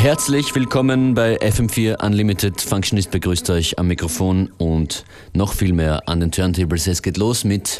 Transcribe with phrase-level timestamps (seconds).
[0.00, 2.58] Herzlich willkommen bei FM4 Unlimited.
[2.58, 5.04] Functionist begrüßt euch am Mikrofon und
[5.34, 6.86] noch viel mehr an den Turntables.
[6.86, 7.76] Es geht los mit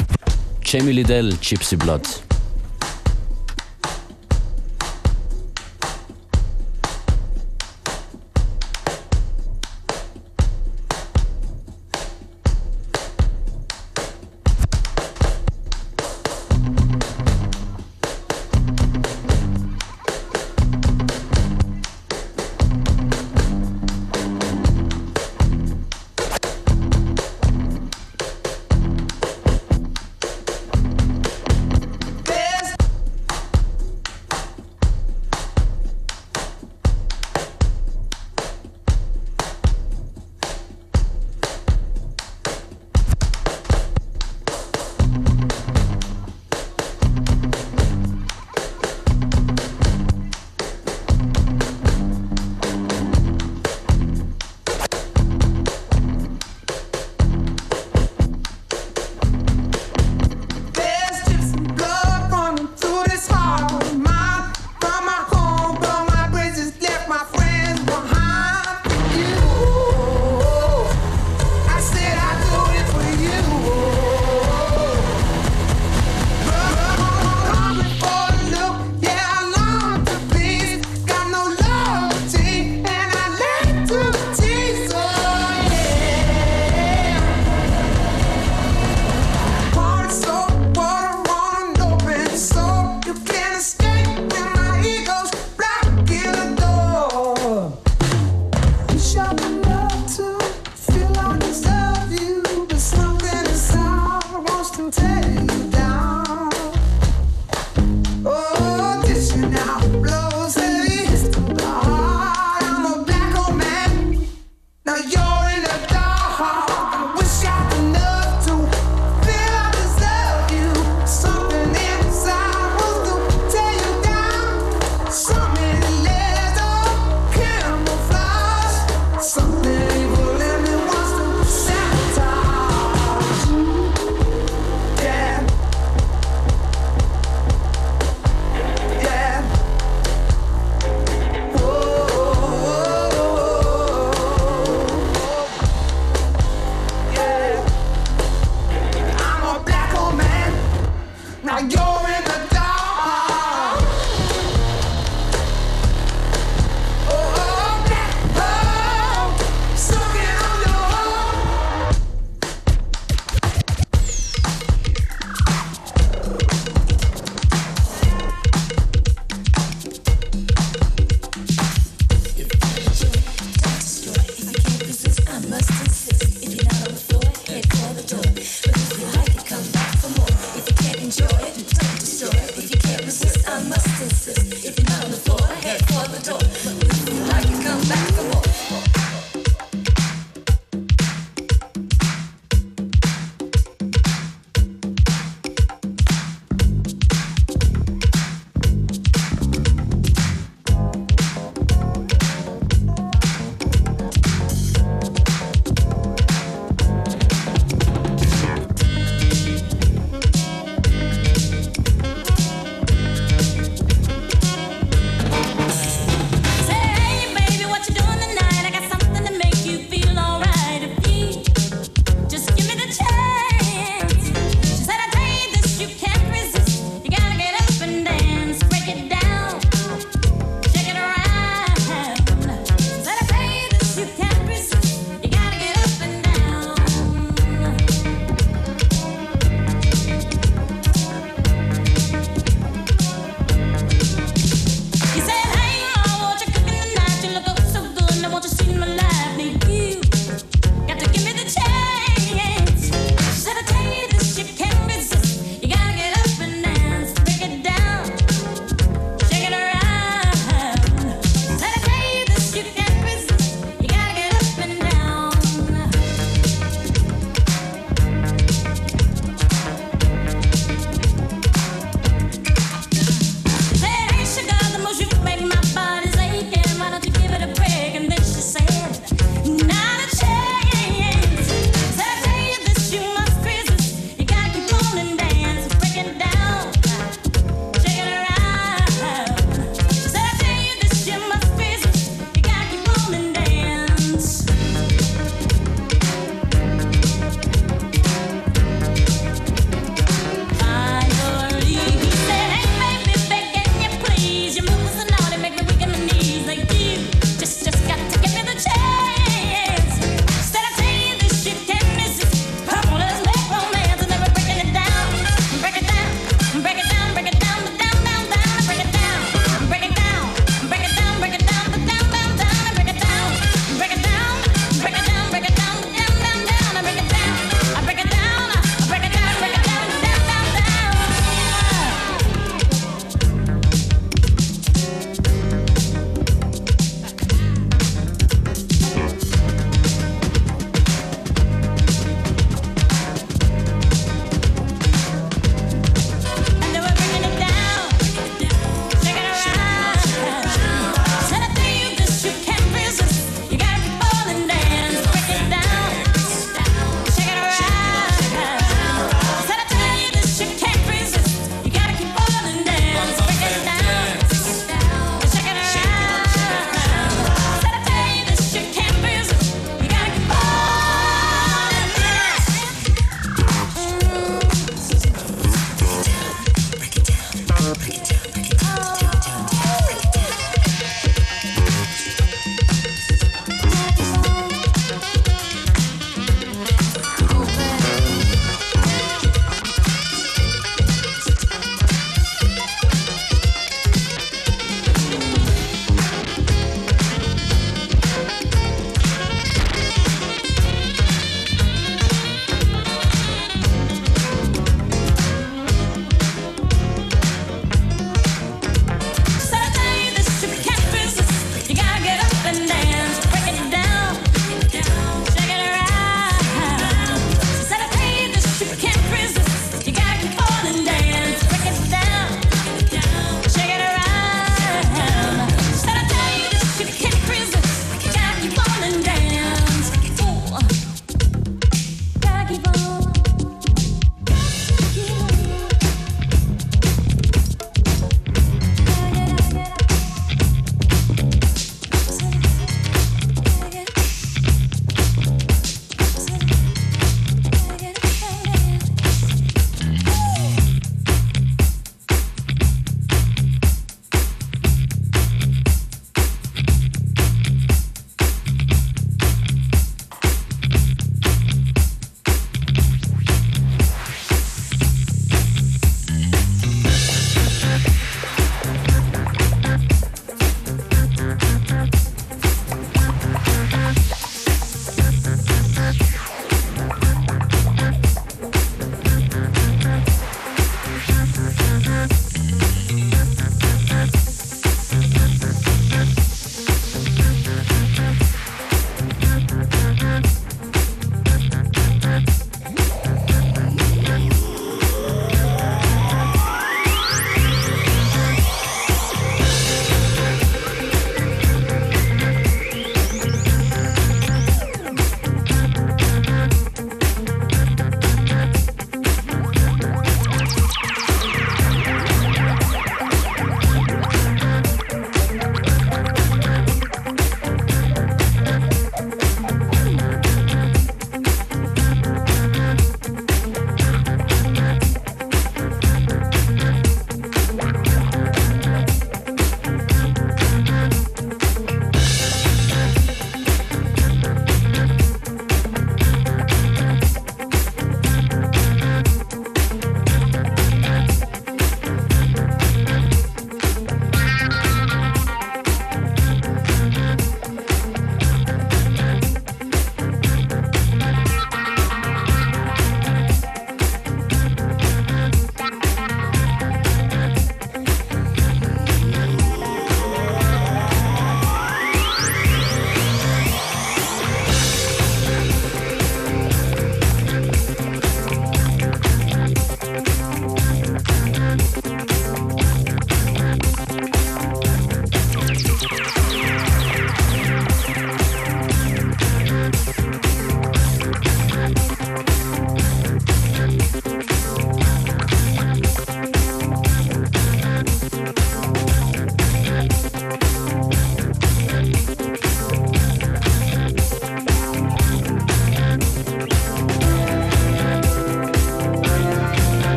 [0.62, 2.02] Jamie Liddell, Gypsy Blood.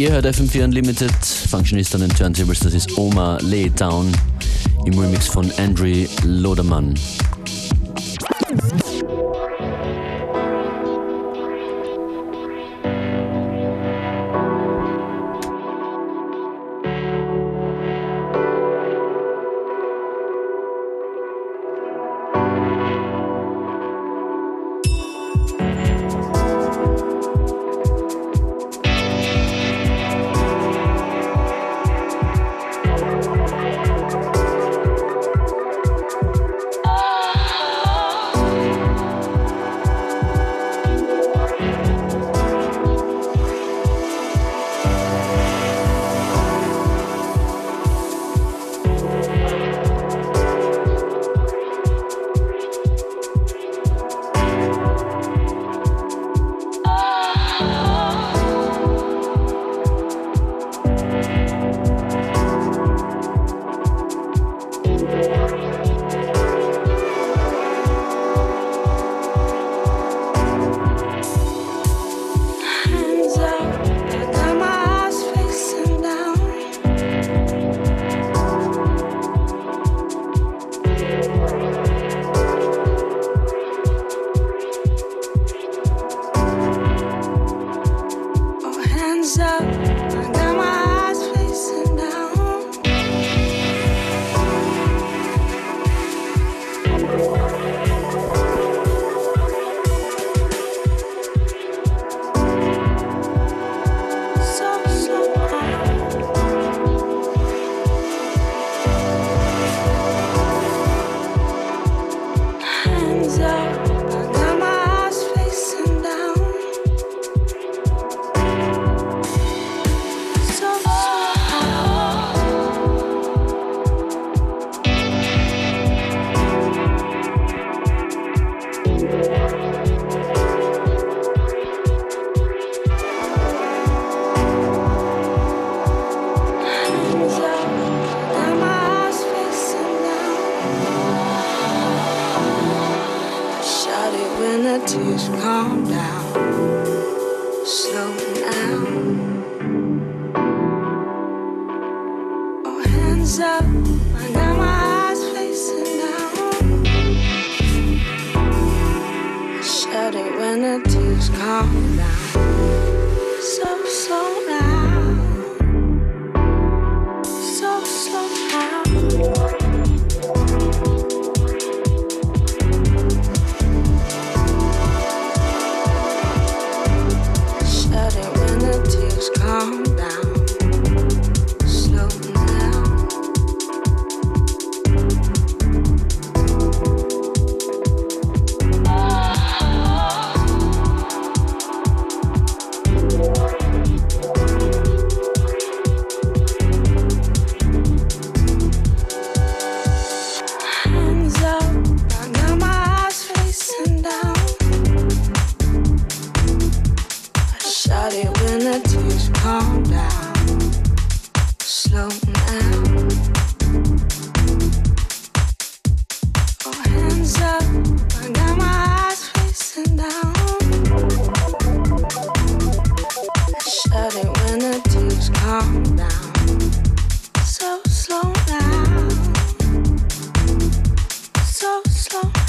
[0.00, 1.12] Ihr hört FM4 Unlimited,
[1.50, 4.10] Functionist an den Turntables, das ist Oma Lay Down
[4.86, 6.94] im Remix von Andrew Lodermann.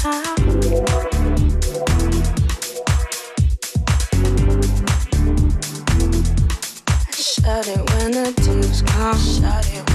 [0.02, 0.10] Shut
[7.68, 9.16] it when the tears come.
[9.16, 9.91] Shut it.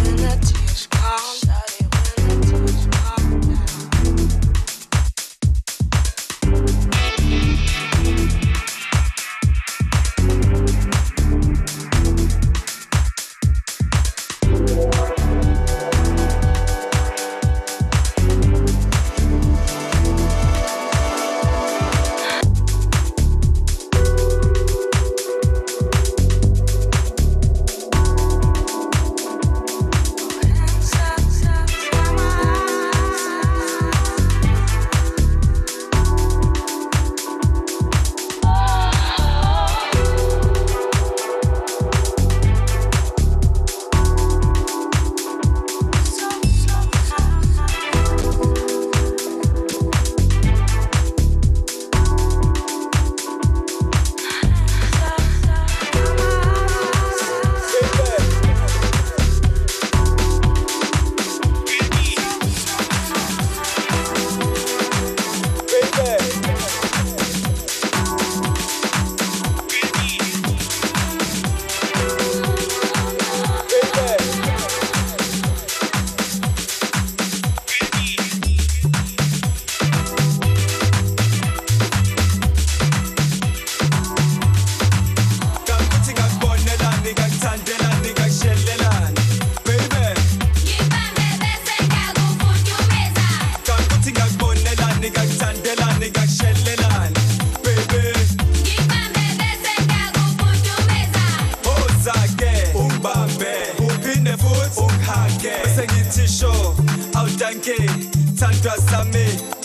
[107.57, 107.87] funky.
[108.35, 109.56] Time to summit.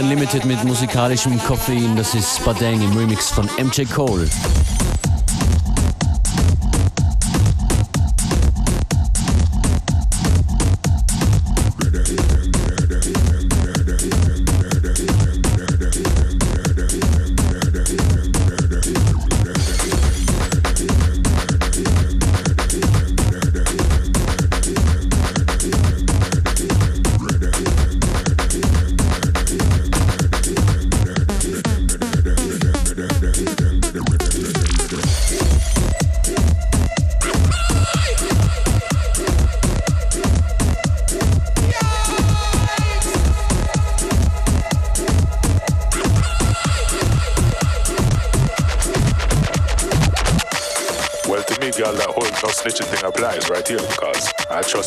[0.00, 1.94] Unlimited mit musikalischem Koffein.
[1.94, 4.26] Das ist Badang im Remix von MJ Cole.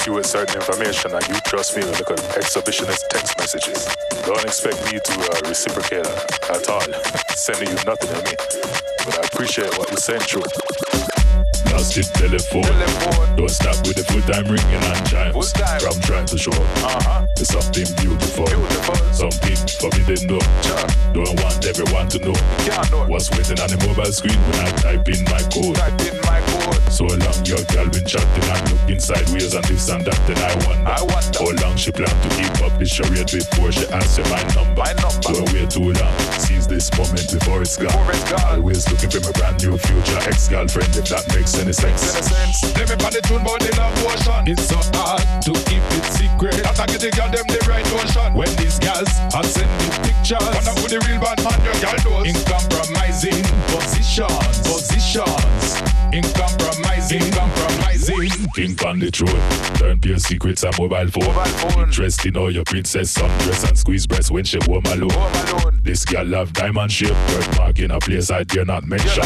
[0.07, 3.93] You with certain information and you trust me with little exhibitionist text messages.
[4.25, 6.81] Don't expect me to uh, reciprocate at all,
[7.35, 8.35] sending you nothing I me.
[9.03, 10.47] But I appreciate what you sent through.
[11.75, 12.63] Lost it telephone.
[12.63, 13.35] telephone.
[13.35, 15.51] Don't stop with the full time ringing and chimes.
[15.83, 17.27] From trying to show uh-huh.
[17.35, 18.45] There's something beautiful.
[18.45, 18.95] beautiful.
[19.11, 20.47] Something forbidden though.
[20.63, 20.87] Sure.
[21.11, 22.37] Don't want everyone to know.
[22.91, 23.11] know.
[23.11, 26.22] What's waiting on the mobile screen when I type in my code.
[26.93, 30.53] So long your girl been chatting and looking sideways and this and that, then I
[30.61, 31.41] wonder, I wonder.
[31.41, 34.77] how long she plan to keep up the charade before she asks you my number.
[34.77, 35.33] My number.
[35.33, 36.13] Don't wait too long.
[36.37, 37.89] Seize this moment before it's gone.
[37.89, 38.61] Before it's gone.
[38.61, 42.13] Always looking for my brand new future ex-girlfriend if that makes any sense.
[42.13, 42.77] Makes any sense.
[42.77, 44.53] Everybody tune about the love ocean.
[44.53, 46.61] It's so hard to keep it secret.
[46.61, 48.37] That I get the girl them the right notion.
[48.37, 52.29] When these girls are sending pictures, wonder who the real bad man your girl knows.
[52.29, 53.41] In compromising
[53.73, 55.81] positions, positions.
[56.13, 57.31] In compromising, compromising.
[57.31, 58.47] compromising.
[58.55, 59.77] King on the throne.
[59.77, 61.25] Turn pure secrets and mobile phone.
[61.25, 61.83] Mobile phone.
[61.83, 65.09] Interest in all your princess sundress and squeeze breast when she home alone.
[65.09, 65.79] Home alone.
[65.83, 67.15] This girl love diamond shape.
[67.27, 69.23] Birthmark in a place I dare not mention.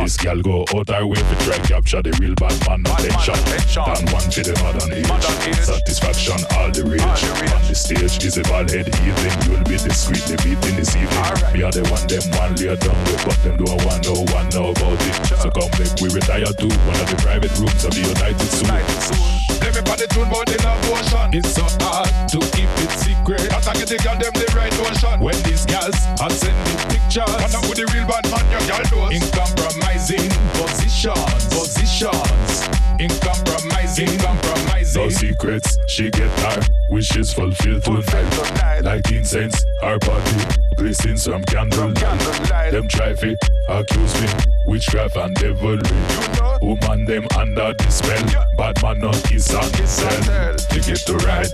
[0.00, 3.34] This girl go out her way to try capture the real bad man attention.
[3.34, 5.08] Than one to the modern age.
[5.08, 5.56] modern age.
[5.56, 7.00] Satisfaction all the rage.
[7.02, 7.52] All the rage.
[7.52, 9.32] On the stage is a bald head heathen.
[9.50, 11.18] You'll be discreetly beating this evening.
[11.18, 11.54] Right.
[11.54, 14.48] Me are the one them one lay down with, but them don't want no one
[14.50, 15.14] know about it.
[15.26, 15.38] Sure.
[15.42, 19.55] So come make we retire to one of the private rooms of the United soon.
[19.76, 20.06] United soon.
[20.06, 21.30] Everybody tune about the love ocean.
[21.34, 23.48] It's so hard to keep it secret.
[23.50, 25.20] But I get the girl them the right notion.
[25.20, 29.12] When these girls are sending pictures, wonder who the real bad man your girl knows.
[29.12, 32.68] In compromising positions, positions.
[32.98, 35.02] In compromising, compromising.
[35.02, 38.80] No secrets, she get her wishes fulfilled tonight.
[38.82, 41.88] Like incense, our body blazing some candle.
[41.90, 43.36] Them try to
[43.68, 44.28] accuse me
[44.66, 45.80] witchcraft and devilry.
[45.82, 46.58] You know?
[46.60, 48.24] Woman them under the spell.
[48.30, 48.44] Yeah.
[48.56, 50.56] Bad man not kiss and tell.
[50.68, 51.50] Take it to right.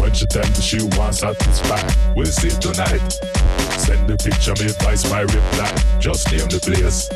[0.00, 1.82] When she tell me she wants satisfy,
[2.14, 3.12] we'll see tonight.
[3.78, 5.72] Send the picture, me advice, my reply.
[5.98, 7.08] Just name the place.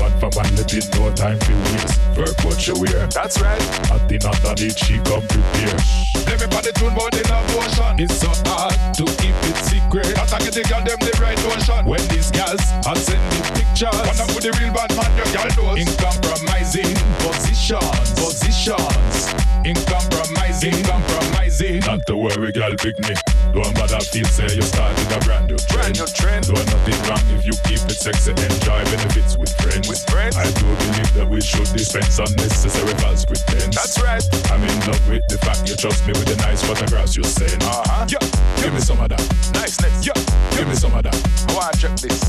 [0.00, 2.07] One for one, let it no time for waste.
[2.18, 3.06] Work what you wear.
[3.14, 3.62] That's right.
[3.94, 5.78] At the underneath, she come prepare.
[6.26, 7.94] Everybody tune about the love ocean.
[8.02, 10.18] It's so hard to keep it secret.
[10.18, 11.86] That I get the girl them the right notion.
[11.86, 12.58] When these girls
[12.90, 15.78] are sending pictures, wonder who the real bad man your girl knows.
[15.78, 16.90] In compromising
[17.22, 19.30] positions, positions.
[19.62, 21.86] In compromising, compromising.
[21.86, 23.14] Not to worry, girl, pick me.
[23.54, 25.94] Don't bother feel say you started a brand new trend.
[25.94, 26.42] Brand new trend.
[26.50, 29.88] Doing nothing wrong if you keep it sexy, enjoy benefits with friends.
[29.88, 30.36] With friends.
[30.36, 33.76] I do believe that we should dispense unnecessary false pretense.
[33.76, 34.24] That's right.
[34.48, 37.60] I'm in love with the fact you trust me with the nice photographs you send.
[37.62, 38.06] Uh huh.
[38.08, 38.24] Yeah.
[38.56, 39.20] Give me some of that.
[39.52, 40.00] Niceness.
[40.00, 40.16] Yeah.
[40.56, 41.12] Give me some of that.
[41.12, 42.24] I wanna check this.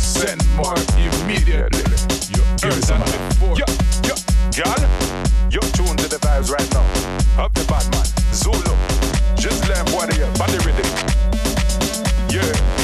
[0.00, 1.84] Send more immediately.
[2.32, 2.40] Yeah.
[2.56, 3.20] Give me some of that.
[3.60, 3.68] Yeah.
[4.08, 4.16] Yeah.
[4.56, 4.80] Girl,
[5.52, 6.84] you're tuned to the vibes right now.
[7.44, 8.06] Up the bad man.
[8.32, 8.74] Zulu.
[9.36, 10.32] Just learn what they are.
[10.40, 10.86] Body ready.
[12.32, 12.79] Yeah.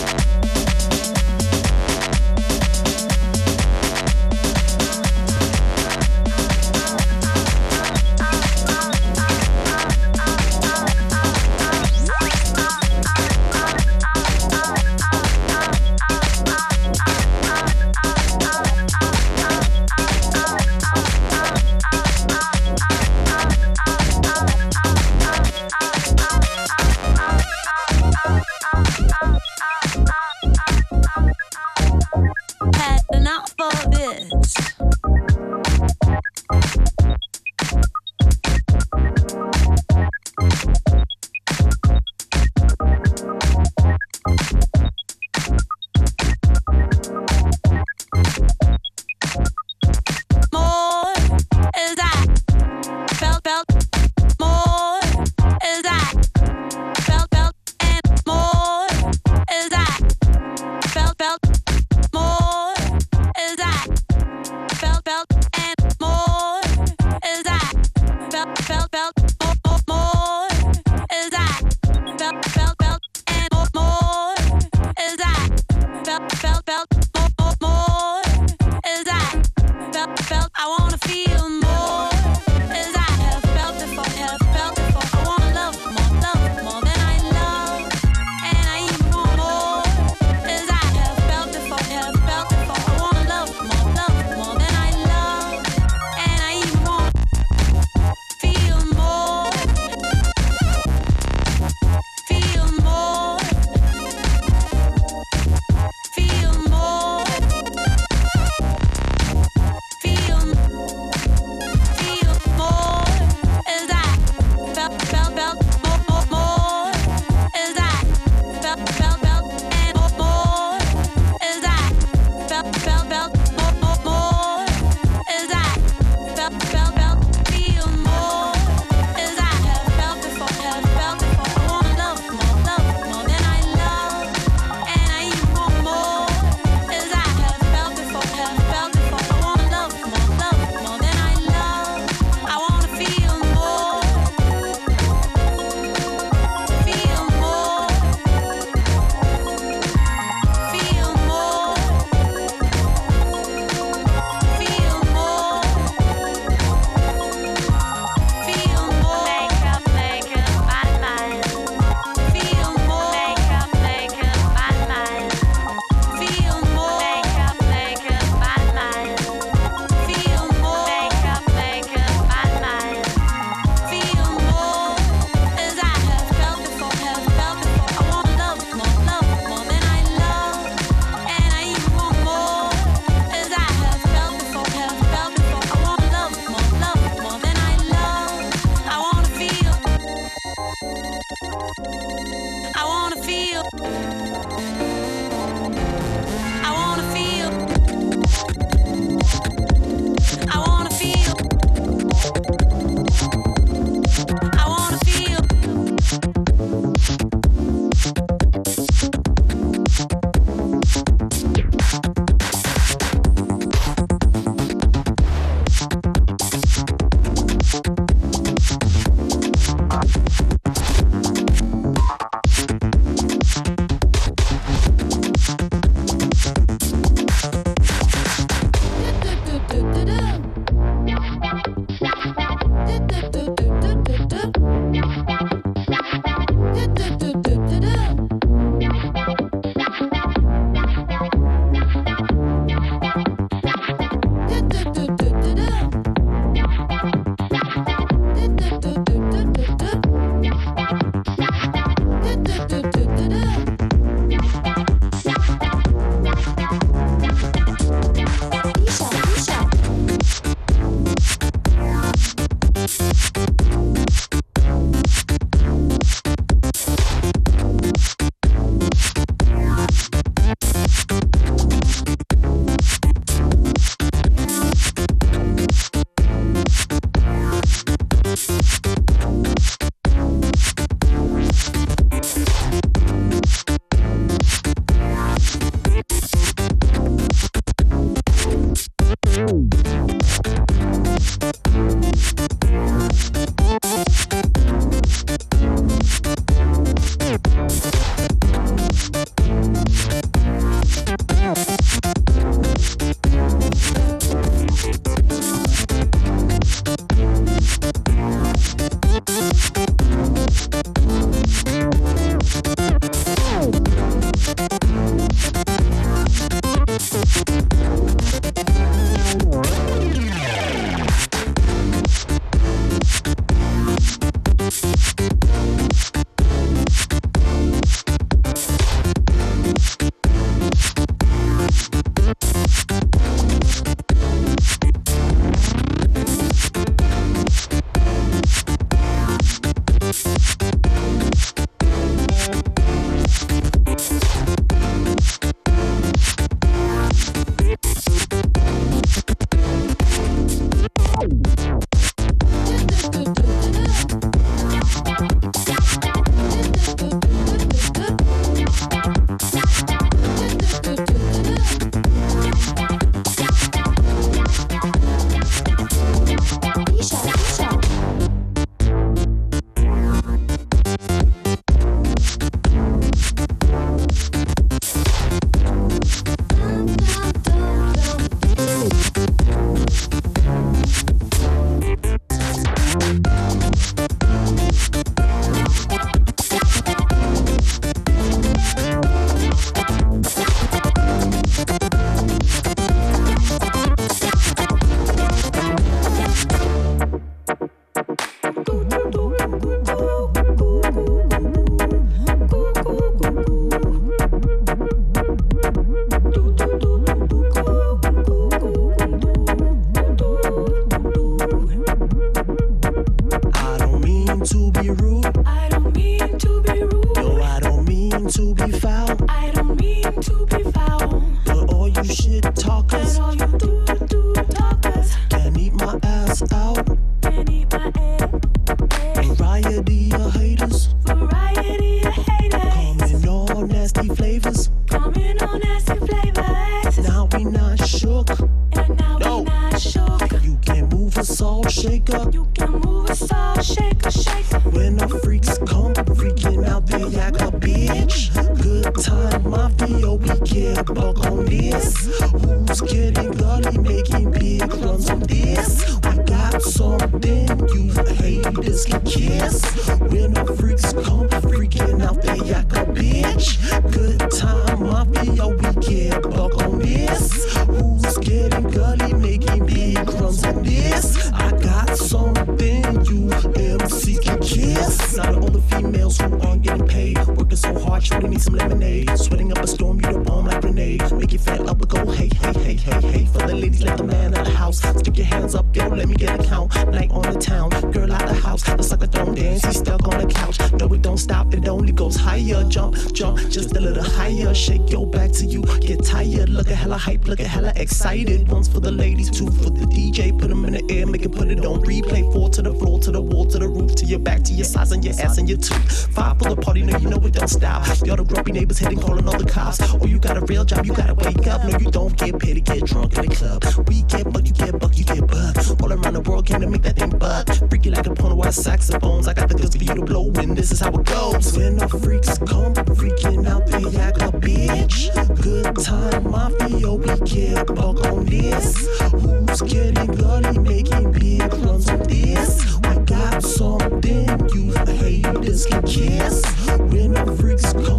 [491.67, 492.62] it only goes higher.
[492.69, 494.55] Jump, jump, just a little higher.
[494.55, 496.49] Shake your back till you get tired.
[496.49, 498.49] Look at hella hype, look at hella excited.
[498.49, 500.39] One's for the ladies, two for the DJ.
[500.39, 502.33] Put them in the air, make it put it on replay.
[502.33, 504.64] Four to the floor, to the wall, to the roof, to your back, to your
[504.64, 506.14] sides, and your ass, and your tooth.
[506.14, 507.85] Five for the party, no, you know it don't stop.
[508.07, 509.81] Y'all the grumpy neighbors heading calling all the cops.
[509.95, 511.64] Or you got a real job, you gotta wake up.
[511.64, 513.89] No, you don't get paid to get drunk in the club.
[513.89, 515.57] We get buck, you get buck, you get buck.
[515.83, 517.49] All around the world, came to make that thing buck.
[517.71, 519.27] Freaky like a pony, white saxophones.
[519.27, 521.82] I got the goods for you to blow, and this is how it goes and
[521.82, 523.66] all freaks come freaking out.
[523.66, 525.11] the act a bitch.
[525.42, 528.86] Good time mafia, we get buck on this.
[529.12, 532.76] Who's getting gutty, making big runs on this?
[532.88, 536.44] We got something you haters can kiss.
[536.78, 537.95] When all freaks come.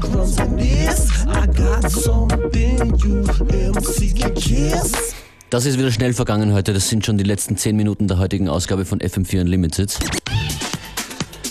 [0.00, 1.10] close like this.
[1.26, 3.24] I got something you
[3.72, 5.14] MC can kiss.
[5.50, 6.72] Das ist wieder schnell vergangen heute.
[6.72, 9.98] Das sind schon die letzten 10 Minuten der heutigen Ausgabe von FM4 Unlimited.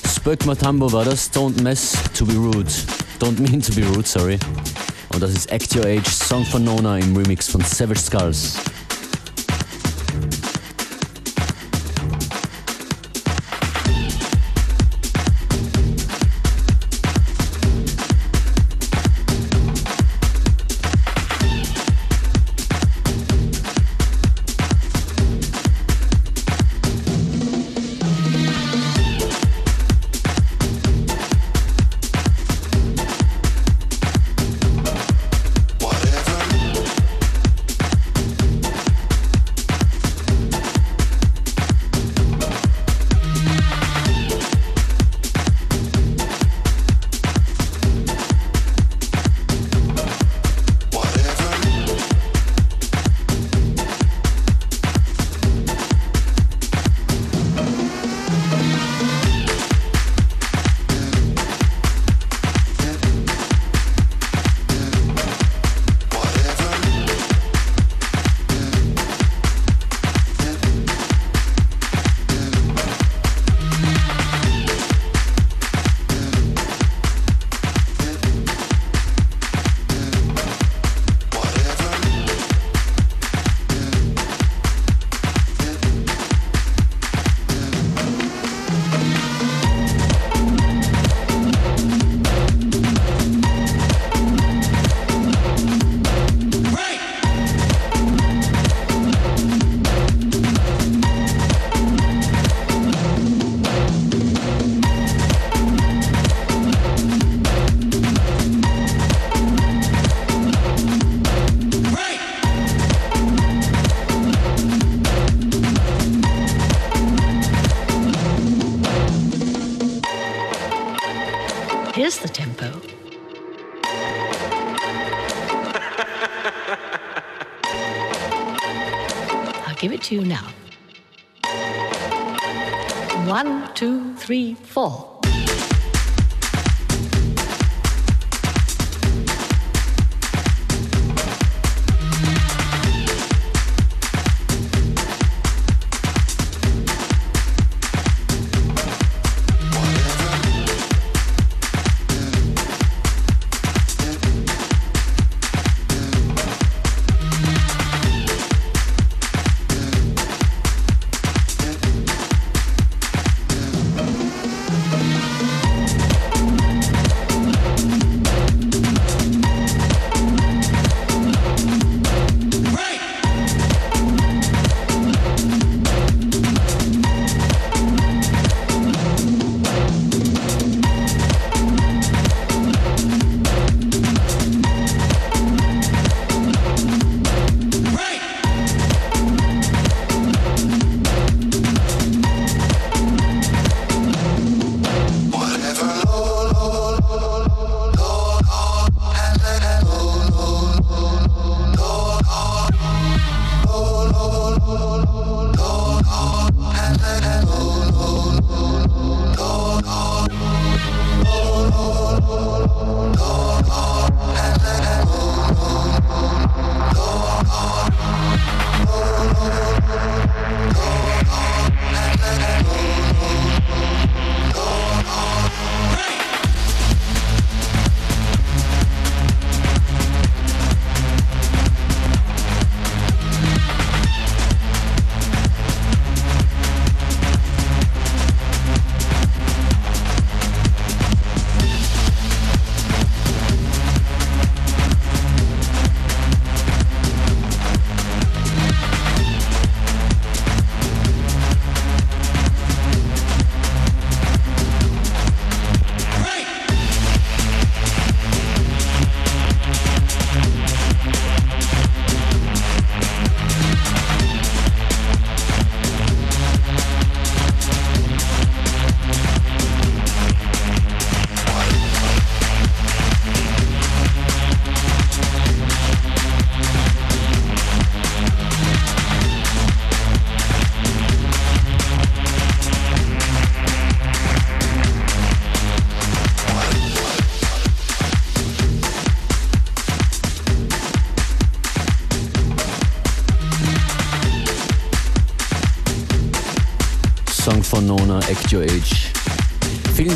[0.07, 1.31] Spöck Matambo war das.
[1.31, 2.71] Don't mess to be rude.
[3.19, 4.39] Don't mean to be rude, sorry.
[5.13, 8.53] Und das ist Act Your Age, Song von Nona im Remix von Savage Skulls.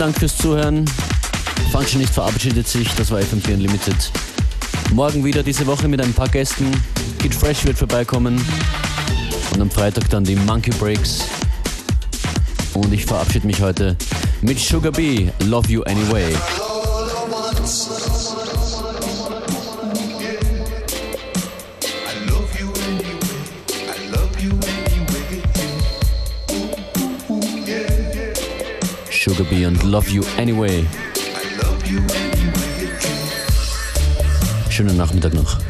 [0.04, 0.84] Dank fürs Zuhören.
[1.72, 4.12] Functionist verabschiedet sich, das war FM4 Unlimited.
[4.92, 6.70] Morgen wieder diese Woche mit ein paar Gästen.
[7.20, 8.36] Kid Fresh wird vorbeikommen.
[9.54, 11.22] Und am Freitag dann die Monkey Breaks.
[12.74, 13.96] Und ich verabschiede mich heute
[14.42, 16.36] mit Sugar B, Love You Anyway.
[29.54, 30.86] Sugar B und Love You Anyway.
[34.70, 35.63] Schönen Nachmittag noch.